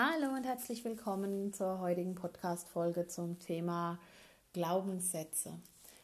Hallo 0.00 0.32
und 0.36 0.44
herzlich 0.44 0.84
willkommen 0.84 1.52
zur 1.52 1.80
heutigen 1.80 2.14
Podcast-Folge 2.14 3.08
zum 3.08 3.40
Thema 3.40 3.98
Glaubenssätze. 4.52 5.58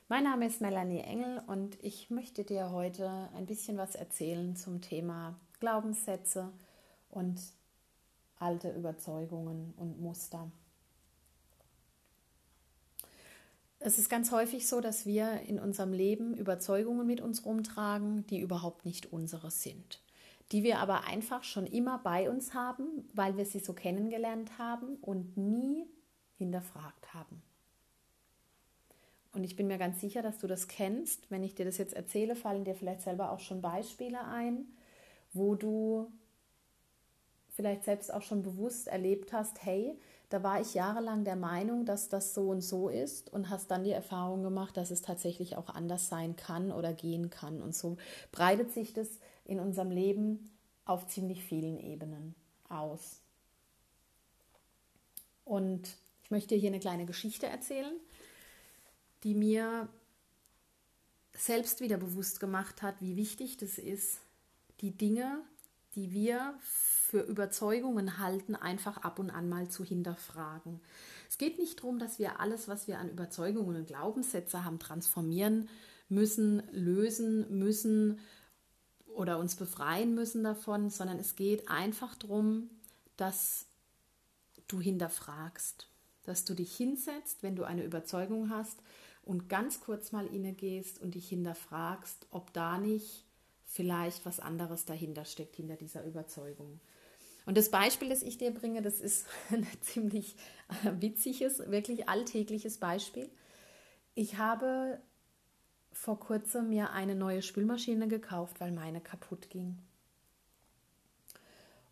Mein 0.08 0.24
Name 0.24 0.48
ist 0.48 0.60
Melanie 0.60 0.98
Engel 0.98 1.40
und 1.46 1.78
ich 1.80 2.10
möchte 2.10 2.42
dir 2.42 2.72
heute 2.72 3.28
ein 3.36 3.46
bisschen 3.46 3.76
was 3.76 3.94
erzählen 3.94 4.56
zum 4.56 4.80
Thema 4.80 5.38
Glaubenssätze 5.60 6.50
und 7.08 7.40
alte 8.40 8.72
Überzeugungen 8.72 9.74
und 9.76 10.00
Muster. 10.00 10.50
Es 13.78 13.98
ist 13.98 14.10
ganz 14.10 14.32
häufig 14.32 14.66
so, 14.66 14.80
dass 14.80 15.06
wir 15.06 15.42
in 15.42 15.60
unserem 15.60 15.92
Leben 15.92 16.34
Überzeugungen 16.34 17.06
mit 17.06 17.20
uns 17.20 17.44
rumtragen, 17.44 18.26
die 18.26 18.40
überhaupt 18.40 18.86
nicht 18.86 19.12
unsere 19.12 19.52
sind 19.52 20.00
die 20.52 20.62
wir 20.62 20.78
aber 20.78 21.06
einfach 21.06 21.42
schon 21.42 21.66
immer 21.66 21.98
bei 21.98 22.30
uns 22.30 22.54
haben, 22.54 23.08
weil 23.12 23.36
wir 23.36 23.46
sie 23.46 23.60
so 23.60 23.72
kennengelernt 23.72 24.58
haben 24.58 24.96
und 24.96 25.36
nie 25.36 25.86
hinterfragt 26.36 27.14
haben. 27.14 27.42
Und 29.32 29.42
ich 29.42 29.56
bin 29.56 29.66
mir 29.66 29.78
ganz 29.78 30.00
sicher, 30.00 30.22
dass 30.22 30.38
du 30.38 30.46
das 30.46 30.68
kennst. 30.68 31.30
Wenn 31.30 31.42
ich 31.42 31.54
dir 31.54 31.64
das 31.64 31.78
jetzt 31.78 31.94
erzähle, 31.94 32.36
fallen 32.36 32.64
dir 32.64 32.74
vielleicht 32.74 33.02
selber 33.02 33.32
auch 33.32 33.40
schon 33.40 33.60
Beispiele 33.60 34.24
ein, 34.24 34.66
wo 35.32 35.56
du 35.56 36.12
vielleicht 37.50 37.84
selbst 37.84 38.12
auch 38.12 38.22
schon 38.22 38.42
bewusst 38.42 38.88
erlebt 38.88 39.32
hast, 39.32 39.64
hey, 39.64 39.98
da 40.28 40.42
war 40.42 40.60
ich 40.60 40.74
jahrelang 40.74 41.24
der 41.24 41.36
Meinung, 41.36 41.84
dass 41.84 42.08
das 42.08 42.34
so 42.34 42.48
und 42.48 42.60
so 42.60 42.88
ist 42.88 43.32
und 43.32 43.50
hast 43.50 43.70
dann 43.70 43.84
die 43.84 43.92
Erfahrung 43.92 44.42
gemacht, 44.42 44.76
dass 44.76 44.90
es 44.90 45.02
tatsächlich 45.02 45.56
auch 45.56 45.68
anders 45.68 46.08
sein 46.08 46.34
kann 46.34 46.72
oder 46.72 46.92
gehen 46.92 47.30
kann. 47.30 47.62
Und 47.62 47.74
so 47.74 47.96
breitet 48.32 48.72
sich 48.72 48.92
das 48.92 49.08
in 49.44 49.60
unserem 49.60 49.90
Leben 49.90 50.50
auf 50.84 51.06
ziemlich 51.06 51.42
vielen 51.44 51.78
Ebenen 51.78 52.34
aus. 52.68 53.20
Und 55.44 55.96
ich 56.22 56.30
möchte 56.30 56.54
hier 56.54 56.70
eine 56.70 56.80
kleine 56.80 57.06
Geschichte 57.06 57.46
erzählen, 57.46 57.94
die 59.22 59.34
mir 59.34 59.88
selbst 61.32 61.80
wieder 61.80 61.96
bewusst 61.96 62.40
gemacht 62.40 62.82
hat, 62.82 63.00
wie 63.00 63.16
wichtig 63.16 63.56
das 63.56 63.78
ist, 63.78 64.20
die 64.80 64.96
Dinge, 64.96 65.42
die 65.94 66.12
wir 66.12 66.54
für 66.60 67.20
Überzeugungen 67.20 68.18
halten, 68.18 68.54
einfach 68.54 68.98
ab 68.98 69.18
und 69.18 69.30
an 69.30 69.48
mal 69.48 69.68
zu 69.68 69.84
hinterfragen. 69.84 70.80
Es 71.28 71.38
geht 71.38 71.58
nicht 71.58 71.80
darum, 71.80 71.98
dass 71.98 72.18
wir 72.18 72.40
alles, 72.40 72.68
was 72.68 72.88
wir 72.88 72.98
an 72.98 73.10
Überzeugungen 73.10 73.76
und 73.76 73.86
Glaubenssätze 73.86 74.64
haben, 74.64 74.78
transformieren 74.78 75.68
müssen, 76.08 76.62
lösen 76.72 77.58
müssen 77.58 78.20
oder 79.14 79.38
uns 79.38 79.56
befreien 79.56 80.14
müssen 80.14 80.44
davon, 80.44 80.90
sondern 80.90 81.18
es 81.18 81.36
geht 81.36 81.68
einfach 81.68 82.14
darum, 82.16 82.70
dass 83.16 83.66
du 84.68 84.80
hinterfragst, 84.80 85.88
dass 86.24 86.44
du 86.44 86.54
dich 86.54 86.74
hinsetzt, 86.76 87.42
wenn 87.42 87.56
du 87.56 87.64
eine 87.64 87.84
Überzeugung 87.84 88.50
hast 88.50 88.78
und 89.22 89.48
ganz 89.48 89.80
kurz 89.80 90.12
mal 90.12 90.26
innegehst 90.26 91.00
und 91.00 91.14
dich 91.14 91.28
hinterfragst, 91.28 92.26
ob 92.30 92.52
da 92.52 92.78
nicht 92.78 93.24
vielleicht 93.66 94.24
was 94.24 94.40
anderes 94.40 94.84
dahinter 94.84 95.24
steckt, 95.24 95.56
hinter 95.56 95.76
dieser 95.76 96.04
Überzeugung. 96.04 96.80
Und 97.46 97.58
das 97.58 97.70
Beispiel, 97.70 98.08
das 98.08 98.22
ich 98.22 98.38
dir 98.38 98.52
bringe, 98.52 98.82
das 98.82 99.00
ist 99.00 99.26
ein 99.50 99.66
ziemlich 99.80 100.36
witziges, 101.00 101.58
wirklich 101.70 102.08
alltägliches 102.08 102.78
Beispiel. 102.78 103.28
Ich 104.14 104.38
habe 104.38 105.00
vor 105.94 106.18
kurzem 106.18 106.68
mir 106.68 106.90
eine 106.90 107.14
neue 107.14 107.40
Spülmaschine 107.40 108.08
gekauft, 108.08 108.60
weil 108.60 108.72
meine 108.72 109.00
kaputt 109.00 109.48
ging. 109.48 109.78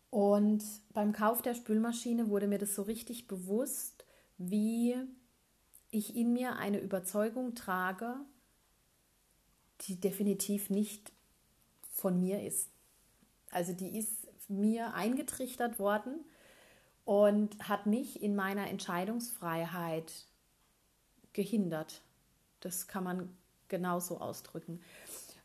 Und 0.09 0.63
beim 0.93 1.13
Kauf 1.13 1.41
der 1.41 1.55
Spülmaschine 1.55 2.29
wurde 2.29 2.47
mir 2.47 2.59
das 2.59 2.75
so 2.75 2.83
richtig 2.83 3.27
bewusst, 3.27 4.05
wie 4.37 4.95
ich 5.89 6.15
in 6.15 6.33
mir 6.33 6.57
eine 6.57 6.79
Überzeugung 6.79 7.55
trage, 7.55 8.17
die 9.81 9.99
definitiv 9.99 10.69
nicht 10.69 11.11
von 11.89 12.19
mir 12.19 12.43
ist. 12.43 12.69
Also 13.49 13.73
die 13.73 13.97
ist 13.97 14.27
mir 14.49 14.93
eingetrichtert 14.93 15.79
worden 15.79 16.25
und 17.05 17.67
hat 17.67 17.85
mich 17.85 18.21
in 18.21 18.35
meiner 18.35 18.67
Entscheidungsfreiheit 18.67 20.11
gehindert. 21.33 22.01
Das 22.59 22.87
kann 22.87 23.03
man 23.03 23.37
genauso 23.69 24.19
ausdrücken. 24.19 24.81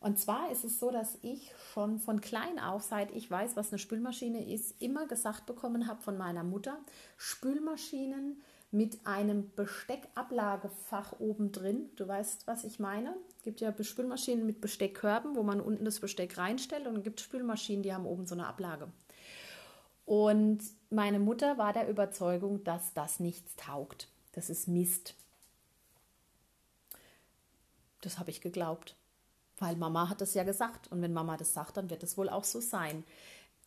Und 0.01 0.19
zwar 0.19 0.51
ist 0.53 0.65
es 0.65 0.79
so, 0.79 0.91
dass 0.91 1.19
ich 1.23 1.53
schon 1.73 1.99
von 1.99 2.21
klein 2.21 2.61
auf, 2.61 2.83
seit 2.83 3.11
ich 3.13 3.29
weiß, 3.29 3.57
was 3.57 3.71
eine 3.71 3.79
Spülmaschine 3.79 4.49
ist, 4.49 4.81
immer 4.81 5.07
gesagt 5.07 5.47
bekommen 5.47 5.89
habe 5.89 6.03
von 6.03 6.17
meiner 6.17 6.45
Mutter, 6.45 6.79
Spülmaschinen 7.17 8.41
mit 8.71 9.07
einem 9.07 9.51
Besteckablagefach 9.57 11.19
oben 11.19 11.53
drin. 11.53 11.91
Du 11.97 12.07
weißt, 12.07 12.47
was 12.47 12.65
ich 12.65 12.79
meine? 12.79 13.17
Es 13.39 13.43
gibt 13.43 13.61
ja 13.61 13.75
Spülmaschinen 13.83 14.47
mit 14.47 14.61
Besteckkörben, 14.61 15.35
wo 15.35 15.43
man 15.43 15.61
unten 15.61 15.85
das 15.85 16.01
Besteck 16.01 16.39
reinstellt 16.39 16.87
und 16.87 16.99
es 16.99 17.05
gibt 17.05 17.21
Spülmaschinen, 17.21 17.83
die 17.83 17.95
haben 17.95 18.07
oben 18.07 18.27
so 18.27 18.35
eine 18.35 18.47
Ablage. 18.47 18.89
Und 20.05 20.61
meine 20.91 21.19
Mutter 21.19 21.59
war 21.59 21.73
der 21.73 21.89
Überzeugung, 21.89 22.63
dass 22.65 22.95
das 22.95 23.21
nichts 23.21 23.57
taugt. 23.57 24.09
Das 24.33 24.49
ist 24.49 24.69
Mist. 24.69 25.15
Das 28.01 28.19
habe 28.19 28.31
ich 28.31 28.41
geglaubt. 28.41 28.97
Weil 29.59 29.77
Mama 29.77 30.09
hat 30.09 30.21
das 30.21 30.35
ja 30.35 30.45
gesagt. 30.45 30.91
Und 30.93 31.03
wenn 31.03 31.13
Mama 31.13 31.37
das 31.37 31.53
sagt, 31.53 31.77
dann 31.77 31.91
wird 31.91 32.03
es 32.03 32.17
wohl 32.17 32.29
auch 32.29 32.45
so 32.45 32.61
sein. 32.61 33.05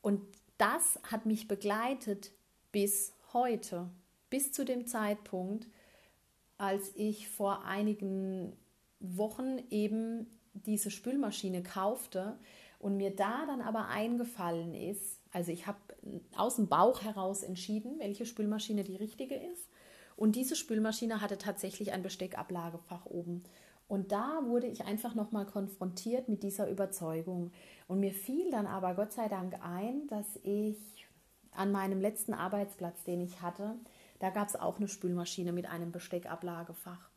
Und 0.02 0.22
das 0.58 1.00
hat 1.03 1.25
mich 1.25 1.47
begleitet 1.47 2.31
bis 2.72 3.14
heute. 3.34 3.90
Bis 4.30 4.52
zu 4.52 4.64
dem 4.64 4.88
Zeitpunkt, 4.88 5.68
als 6.58 6.91
ich 6.96 7.28
vor 7.28 7.66
einigen 7.66 8.56
Wochen 9.00 9.59
eben 9.70 10.28
diese 10.53 10.91
Spülmaschine 10.91 11.64
kaufte 11.64 12.38
und 12.80 12.97
mir 12.97 13.16
da 13.16 13.46
dann 13.46 13.62
aber 13.62 13.88
eingefallen 13.88 14.74
ist, 14.74 15.20
also 15.31 15.52
ich 15.52 15.68
habe 15.68 15.80
aus 16.36 16.56
dem 16.58 16.68
Bauch 16.68 17.02
heraus 17.02 17.44
entschieden, 17.44 18.00
welche 18.00 18.25
Spülmaschine 18.25 18.84
die 18.84 18.96
richtige 18.96 19.36
ist. 19.36 19.70
Und 20.16 20.36
diese 20.36 20.56
Spülmaschine 20.56 21.22
hatte 21.22 21.38
tatsächlich 21.38 21.94
ein 21.94 22.03
Besteckablagefach 22.03 23.06
oben. 23.06 23.44
Und 23.91 24.13
da 24.13 24.40
wurde 24.46 24.68
ich 24.68 24.85
einfach 24.85 25.16
nochmal 25.16 25.46
konfrontiert 25.46 26.29
mit 26.29 26.44
dieser 26.44 26.69
Überzeugung. 26.69 27.52
Und 27.90 28.00
mir 28.00 28.13
fiel 28.13 28.50
dann 28.50 28.66
aber 28.66 28.94
Gott 28.94 29.12
sei 29.12 29.28
Dank 29.28 29.59
ein, 29.62 30.07
dass 30.07 30.40
ich 30.44 31.06
an 31.52 31.74
meinem 31.74 32.00
letzten 32.00 32.34
Arbeitsplatz, 32.34 33.03
den 33.03 33.19
ich 33.19 33.41
hatte, 33.41 33.75
da 34.19 34.29
gab 34.29 34.47
es 34.47 34.56
auch 34.56 34.78
eine 34.78 34.88
Spülmaschine 34.88 35.52
mit 35.52 35.66
einem 35.66 35.91
Besteckablagefach. 35.91 37.09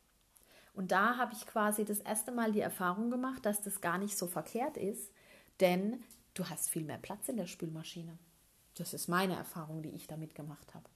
Und 0.73 0.91
da 0.91 1.15
habe 1.15 1.31
ich 1.31 1.47
quasi 1.47 1.85
das 1.85 1.99
erste 1.99 2.33
Mal 2.33 2.51
die 2.51 2.59
Erfahrung 2.59 3.09
gemacht, 3.09 3.45
dass 3.45 3.61
das 3.61 3.79
gar 3.79 3.97
nicht 3.97 4.17
so 4.17 4.27
verkehrt 4.27 4.75
ist, 4.75 5.13
denn 5.61 6.03
du 6.33 6.49
hast 6.49 6.69
viel 6.69 6.83
mehr 6.83 6.97
Platz 6.97 7.29
in 7.29 7.37
der 7.37 7.47
Spülmaschine. 7.47 8.17
Das 8.77 8.93
ist 8.93 9.07
meine 9.07 9.37
Erfahrung, 9.37 9.81
die 9.81 9.95
ich 9.95 10.07
damit 10.07 10.35
gemacht 10.35 10.75
habe. 10.75 10.89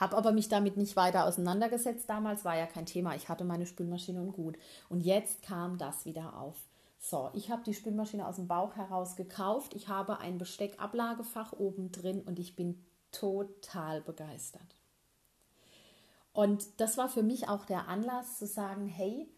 Habe 0.00 0.16
aber 0.16 0.32
mich 0.32 0.48
damit 0.48 0.78
nicht 0.78 0.96
weiter 0.96 1.26
auseinandergesetzt. 1.26 2.08
Damals 2.08 2.42
war 2.46 2.56
ja 2.56 2.66
kein 2.66 2.86
Thema. 2.86 3.14
Ich 3.14 3.28
hatte 3.28 3.44
meine 3.44 3.66
Spülmaschine 3.66 4.22
und 4.22 4.32
gut. 4.32 4.56
Und 4.88 5.00
jetzt 5.00 5.42
kam 5.42 5.76
das 5.76 6.06
wieder 6.06 6.38
auf. 6.40 6.56
So, 6.98 7.28
ich 7.34 7.50
habe 7.50 7.62
die 7.64 7.74
Spülmaschine 7.74 8.26
aus 8.26 8.36
dem 8.36 8.48
Bauch 8.48 8.76
heraus 8.76 9.14
gekauft. 9.14 9.74
Ich 9.74 9.88
habe 9.88 10.18
ein 10.18 10.38
Besteckablagefach 10.38 11.52
oben 11.52 11.92
drin 11.92 12.22
und 12.22 12.38
ich 12.38 12.56
bin 12.56 12.82
total 13.12 14.00
begeistert. 14.00 14.76
Und 16.32 16.80
das 16.80 16.96
war 16.96 17.10
für 17.10 17.22
mich 17.22 17.48
auch 17.48 17.66
der 17.66 17.88
Anlass 17.88 18.38
zu 18.38 18.46
sagen, 18.46 18.86
hey, 18.86 19.28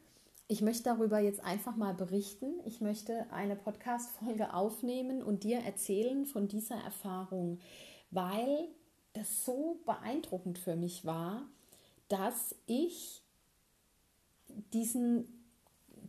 ich 0.46 0.60
möchte 0.60 0.84
darüber 0.84 1.18
jetzt 1.18 1.42
einfach 1.42 1.74
mal 1.74 1.94
berichten. 1.94 2.60
Ich 2.66 2.80
möchte 2.80 3.26
eine 3.32 3.56
Podcast-Folge 3.56 4.54
aufnehmen 4.54 5.22
und 5.22 5.42
dir 5.42 5.58
erzählen 5.60 6.26
von 6.26 6.46
dieser 6.46 6.76
Erfahrung, 6.76 7.58
weil 8.10 8.68
das 9.12 9.44
so 9.44 9.80
beeindruckend 9.84 10.58
für 10.58 10.76
mich 10.76 11.04
war, 11.04 11.46
dass 12.08 12.54
ich 12.66 13.22
diesen, 14.72 15.26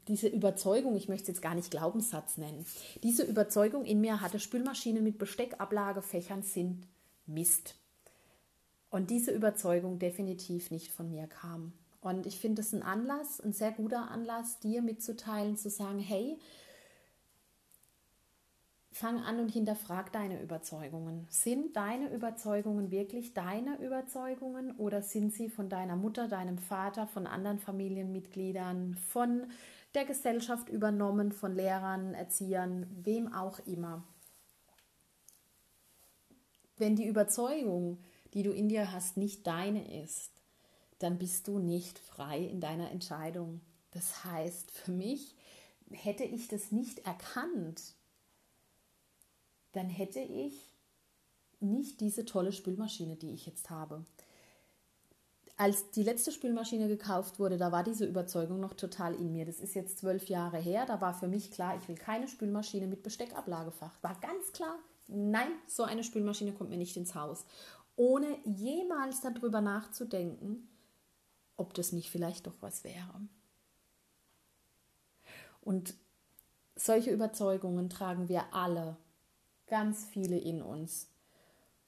diese 0.08 0.28
Überzeugung, 0.28 0.96
ich 0.96 1.08
möchte 1.08 1.24
es 1.24 1.28
jetzt 1.30 1.42
gar 1.42 1.56
nicht 1.56 1.72
Glaubenssatz 1.72 2.38
nennen, 2.38 2.66
diese 3.04 3.24
Überzeugung 3.24 3.86
in 3.86 4.02
mir 4.02 4.22
hatte, 4.22 4.40
Spülmaschinen 4.40 5.04
mit 5.04 5.18
Besteckablagefächern 5.18 6.44
sind 6.44 6.88
Mist. 7.26 7.76
Und 8.90 9.10
diese 9.10 9.32
Überzeugung 9.32 9.98
definitiv 9.98 10.70
nicht 10.70 10.92
von 10.92 11.10
mir 11.10 11.28
kam. 11.28 11.74
Und 12.02 12.26
ich 12.28 12.38
finde 12.38 12.62
es 12.62 12.74
ein 12.74 12.84
Anlass, 12.84 13.40
ein 13.40 13.54
sehr 13.54 13.72
guter 13.72 14.12
Anlass, 14.12 14.60
dir 14.60 14.82
mitzuteilen, 14.82 15.58
zu 15.58 15.70
sagen, 15.70 16.00
hey, 16.00 16.38
fang 18.94 19.20
an 19.20 19.40
und 19.40 19.50
hinterfrag 19.50 20.12
deine 20.12 20.42
Überzeugungen. 20.42 21.26
Sind 21.30 21.76
deine 21.76 22.14
Überzeugungen 22.14 22.92
wirklich 22.92 23.34
deine 23.34 23.78
Überzeugungen 23.78 24.72
oder 24.78 25.02
sind 25.02 25.34
sie 25.34 25.50
von 25.50 25.70
deiner 25.70 25.96
Mutter, 25.96 26.28
deinem 26.28 26.58
Vater, 26.58 27.08
von 27.08 27.28
anderen 27.28 27.60
Familienmitgliedern, 27.60 28.96
von 28.96 29.48
der 29.96 30.06
Gesellschaft 30.06 30.70
übernommen, 30.70 31.32
von 31.32 31.56
Lehrern, 31.56 32.14
Erziehern, 32.14 32.88
wem 33.04 33.34
auch 33.34 33.60
immer? 33.66 34.04
wenn 36.78 36.96
die 36.96 37.08
Überzeugung, 37.08 38.00
die 38.34 38.44
du 38.44 38.52
in 38.52 38.70
dir 38.70 38.92
hast, 38.92 39.18
nicht 39.18 39.46
deine 39.48 40.02
ist, 40.02 40.32
dann 41.00 41.18
bist 41.18 41.48
du 41.48 41.60
nicht 41.60 42.00
frei 42.00 42.40
in 42.40 42.60
deiner 42.60 42.92
Entscheidung. 42.92 43.62
Das 43.92 44.26
heißt, 44.26 44.72
für 44.72 44.92
mich, 44.92 45.36
hätte 45.92 46.24
ich 46.24 46.48
das 46.48 46.72
nicht 46.72 47.00
erkannt, 47.06 47.96
dann 49.74 49.90
hätte 49.90 50.20
ich 50.20 50.74
nicht 51.60 52.00
diese 52.02 52.26
tolle 52.26 52.52
Spülmaschine, 52.52 53.16
die 53.16 53.32
ich 53.32 53.46
jetzt 53.46 53.70
habe. 53.70 54.06
Als 55.56 55.92
die 55.92 56.04
letzte 56.04 56.32
Spülmaschine 56.32 56.88
gekauft 56.88 57.40
wurde, 57.40 57.58
da 57.58 57.72
war 57.72 57.84
diese 57.84 58.06
Überzeugung 58.06 58.60
noch 58.60 58.74
total 58.74 59.14
in 59.14 59.32
mir. 59.32 59.46
Das 59.46 59.60
ist 59.60 59.76
jetzt 59.76 60.00
zwölf 60.00 60.28
Jahre 60.28 60.58
her. 60.58 60.86
Da 60.86 61.00
war 61.00 61.14
für 61.14 61.28
mich 61.28 61.52
klar, 61.52 61.78
ich 61.78 61.88
will 61.88 61.96
keine 61.96 62.28
Spülmaschine 62.28 62.88
mit 62.88 63.04
Besteckablagefach. 63.04 64.02
War 64.02 64.20
ganz 64.20 64.52
klar, 64.52 64.76
nein, 65.08 65.50
so 65.68 65.84
eine 65.84 66.04
Spülmaschine 66.04 66.54
kommt 66.54 66.70
mir 66.70 66.78
nicht 66.78 66.98
ins 66.98 67.16
Haus. 67.16 67.46
Ohne 67.96 68.38
jemals 68.46 69.22
darüber 69.22 69.62
nachzudenken, 69.62 70.68
ob 71.56 71.74
das 71.76 71.92
nicht 71.92 72.10
vielleicht 72.10 72.48
doch 72.48 72.56
was 72.62 72.84
wäre. 72.84 73.22
Und 75.62 75.94
solche 76.76 77.12
Überzeugungen 77.12 77.90
tragen 77.90 78.28
wir 78.28 78.54
alle, 78.54 78.98
ganz 79.68 80.06
viele 80.06 80.38
in 80.38 80.62
uns. 80.62 81.10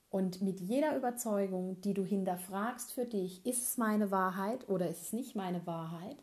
Und 0.09 0.41
mit 0.41 0.59
jeder 0.61 0.95
Überzeugung, 0.95 1.81
die 1.81 1.93
du 1.93 2.05
hinterfragst 2.05 2.93
für 2.93 3.05
dich, 3.05 3.45
ist 3.45 3.63
es 3.63 3.77
meine 3.77 4.11
Wahrheit 4.11 4.69
oder 4.69 4.87
ist 4.89 5.01
es 5.01 5.13
nicht 5.13 5.35
meine 5.35 5.65
Wahrheit? 5.67 6.17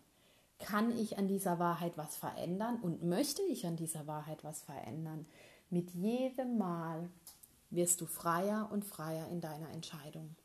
Kann 0.59 0.97
ich 0.97 1.19
an 1.19 1.29
dieser 1.29 1.59
Wahrheit 1.59 1.99
was 1.99 2.17
verändern 2.17 2.79
und 2.81 3.03
möchte 3.03 3.43
ich 3.43 3.67
an 3.67 3.77
dieser 3.77 4.07
Wahrheit 4.07 4.45
was 4.45 4.63
verändern? 4.63 5.27
Mit 5.69 5.91
jedem 5.91 6.57
Mal 6.57 7.11
wirst 7.71 8.01
du 8.01 8.07
freier 8.07 8.69
und 8.73 8.85
freier 8.85 9.29
in 9.29 9.41
deiner 9.41 9.71
Entscheidung. 9.71 10.37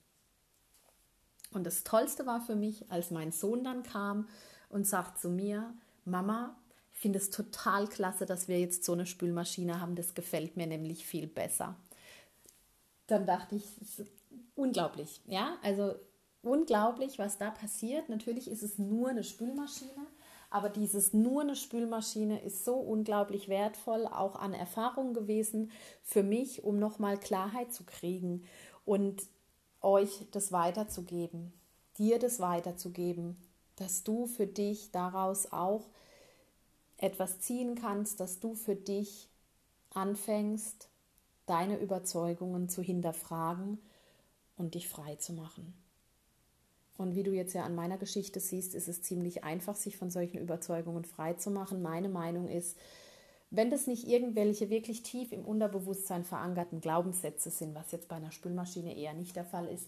Und 1.51 1.65
das 1.65 1.83
Tollste 1.83 2.25
war 2.25 2.41
für 2.41 2.55
mich, 2.55 2.91
als 2.91 3.11
mein 3.11 3.31
Sohn 3.31 3.63
dann 3.63 3.83
kam 3.83 4.27
und 4.69 4.85
sagt 4.85 5.19
zu 5.19 5.29
mir, 5.29 5.73
Mama, 6.03 6.55
ich 6.97 7.01
finde 7.01 7.19
es 7.19 7.29
total 7.29 7.87
klasse, 7.87 8.25
dass 8.25 8.47
wir 8.47 8.59
jetzt 8.59 8.83
so 8.83 8.93
eine 8.93 9.05
Spülmaschine 9.05 9.79
haben. 9.79 9.93
Das 9.93 10.15
gefällt 10.15 10.57
mir 10.57 10.65
nämlich 10.65 11.05
viel 11.05 11.27
besser. 11.27 11.75
Dann 13.05 13.27
dachte 13.27 13.55
ich, 13.55 13.65
unglaublich. 14.55 15.21
Ja, 15.27 15.57
also 15.61 15.93
unglaublich, 16.41 17.19
was 17.19 17.37
da 17.37 17.51
passiert. 17.51 18.09
Natürlich 18.09 18.49
ist 18.49 18.63
es 18.63 18.79
nur 18.79 19.09
eine 19.09 19.23
Spülmaschine, 19.23 20.07
aber 20.49 20.69
dieses 20.69 21.13
nur 21.13 21.43
eine 21.43 21.55
Spülmaschine 21.55 22.41
ist 22.41 22.65
so 22.65 22.73
unglaublich 22.73 23.47
wertvoll, 23.47 24.07
auch 24.07 24.35
an 24.35 24.55
Erfahrung 24.55 25.13
gewesen 25.13 25.69
für 26.01 26.23
mich, 26.23 26.63
um 26.63 26.79
nochmal 26.79 27.19
Klarheit 27.19 27.71
zu 27.71 27.83
kriegen 27.83 28.43
und 28.85 29.21
euch 29.81 30.25
das 30.31 30.51
weiterzugeben, 30.51 31.53
dir 31.99 32.17
das 32.17 32.39
weiterzugeben, 32.39 33.37
dass 33.75 34.03
du 34.03 34.25
für 34.25 34.47
dich 34.47 34.89
daraus 34.89 35.51
auch 35.51 35.91
etwas 36.97 37.39
ziehen 37.39 37.75
kannst, 37.75 38.19
dass 38.19 38.39
du 38.39 38.55
für 38.55 38.75
dich 38.75 39.29
anfängst, 39.91 40.89
deine 41.45 41.79
Überzeugungen 41.79 42.69
zu 42.69 42.81
hinterfragen 42.81 43.79
und 44.57 44.75
dich 44.75 44.87
frei 44.89 45.15
zu 45.15 45.33
machen. 45.33 45.73
Und 46.97 47.15
wie 47.15 47.23
du 47.23 47.31
jetzt 47.31 47.53
ja 47.53 47.63
an 47.63 47.75
meiner 47.75 47.97
Geschichte 47.97 48.39
siehst, 48.39 48.73
ist 48.73 48.87
es 48.87 49.03
ziemlich 49.03 49.43
einfach, 49.43 49.75
sich 49.75 49.97
von 49.97 50.09
solchen 50.09 50.39
Überzeugungen 50.39 51.05
frei 51.05 51.33
zu 51.33 51.51
machen. 51.51 51.81
Meine 51.81 52.09
Meinung 52.09 52.47
ist, 52.47 52.75
wenn 53.51 53.69
das 53.69 53.87
nicht 53.87 54.07
irgendwelche 54.07 54.69
wirklich 54.69 55.03
tief 55.03 55.31
im 55.31 55.45
Unterbewusstsein 55.45 56.25
verankerten 56.25 56.81
Glaubenssätze 56.81 57.49
sind, 57.49 57.75
was 57.75 57.91
jetzt 57.91 58.07
bei 58.07 58.15
einer 58.15 58.31
Spülmaschine 58.31 58.97
eher 58.97 59.13
nicht 59.13 59.35
der 59.35 59.45
Fall 59.45 59.67
ist, 59.67 59.87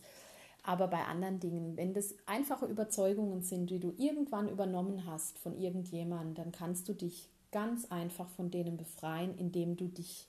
aber 0.69 0.87
bei 0.87 1.03
anderen 1.03 1.39
Dingen, 1.39 1.77
wenn 1.77 1.95
das 1.95 2.13
einfache 2.27 2.67
Überzeugungen 2.67 3.41
sind, 3.41 3.71
die 3.71 3.79
du 3.79 3.91
irgendwann 3.97 4.47
übernommen 4.47 5.07
hast 5.07 5.39
von 5.39 5.59
irgendjemandem, 5.59 6.35
dann 6.35 6.51
kannst 6.51 6.87
du 6.87 6.93
dich 6.93 7.27
ganz 7.51 7.85
einfach 7.85 8.29
von 8.29 8.51
denen 8.51 8.77
befreien, 8.77 9.35
indem 9.35 9.77
du 9.77 9.87
dich, 9.87 10.27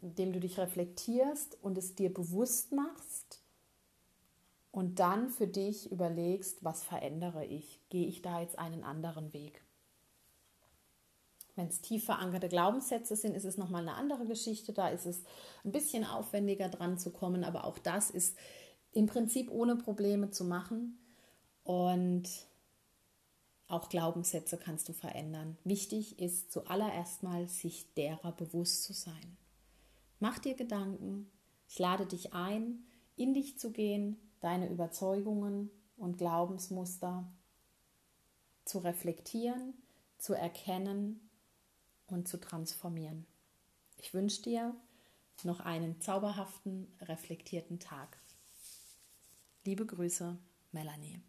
indem 0.00 0.32
du 0.32 0.40
dich 0.40 0.56
reflektierst 0.58 1.58
und 1.60 1.76
es 1.76 1.94
dir 1.94 2.10
bewusst 2.10 2.72
machst 2.72 3.42
und 4.70 4.98
dann 4.98 5.28
für 5.28 5.46
dich 5.46 5.92
überlegst, 5.92 6.64
was 6.64 6.82
verändere 6.82 7.44
ich? 7.44 7.82
Gehe 7.90 8.06
ich 8.06 8.22
da 8.22 8.40
jetzt 8.40 8.58
einen 8.58 8.82
anderen 8.82 9.34
Weg? 9.34 9.60
Wenn 11.54 11.66
es 11.66 11.82
tief 11.82 12.06
verankerte 12.06 12.48
Glaubenssätze 12.48 13.14
sind, 13.14 13.34
ist 13.34 13.44
es 13.44 13.58
nochmal 13.58 13.82
eine 13.82 13.96
andere 13.96 14.24
Geschichte. 14.24 14.72
Da 14.72 14.88
ist 14.88 15.04
es 15.04 15.22
ein 15.66 15.72
bisschen 15.72 16.06
aufwendiger 16.06 16.70
dran 16.70 16.96
zu 16.96 17.10
kommen, 17.10 17.44
aber 17.44 17.64
auch 17.64 17.76
das 17.76 18.08
ist 18.08 18.38
im 18.98 19.06
Prinzip 19.06 19.48
ohne 19.52 19.76
Probleme 19.76 20.32
zu 20.32 20.44
machen. 20.44 20.98
Und 21.62 22.28
auch 23.68 23.88
Glaubenssätze 23.88 24.58
kannst 24.58 24.88
du 24.88 24.92
verändern. 24.92 25.56
Wichtig 25.62 26.18
ist 26.18 26.50
zuallererst 26.50 27.22
mal, 27.22 27.46
sich 27.46 27.94
derer 27.94 28.32
bewusst 28.32 28.82
zu 28.82 28.92
sein. 28.92 29.36
Mach 30.18 30.40
dir 30.40 30.54
Gedanken. 30.54 31.30
Ich 31.68 31.78
lade 31.78 32.06
dich 32.06 32.32
ein, 32.32 32.82
in 33.14 33.34
dich 33.34 33.56
zu 33.56 33.70
gehen, 33.70 34.16
deine 34.40 34.68
Überzeugungen 34.68 35.70
und 35.96 36.18
Glaubensmuster 36.18 37.24
zu 38.64 38.78
reflektieren, 38.78 39.74
zu 40.18 40.34
erkennen 40.34 41.20
und 42.08 42.26
zu 42.26 42.40
transformieren. 42.40 43.26
Ich 43.98 44.12
wünsche 44.12 44.42
dir 44.42 44.74
noch 45.44 45.60
einen 45.60 46.00
zauberhaften, 46.00 46.88
reflektierten 47.00 47.78
Tag. 47.78 48.18
Liebe 49.64 49.84
Grüße, 49.86 50.38
Melanie. 50.72 51.20